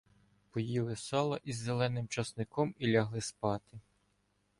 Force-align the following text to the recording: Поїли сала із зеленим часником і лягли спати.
Поїли 0.51 0.95
сала 0.95 1.39
із 1.43 1.57
зеленим 1.57 2.07
часником 2.07 2.75
і 2.79 2.87
лягли 2.91 3.21
спати. 3.21 3.79